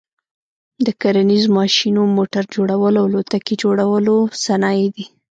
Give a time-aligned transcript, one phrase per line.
[0.85, 5.05] د کرنیز ماشینو، موټر جوړلو او الوتکي جوړلو صنایع دي.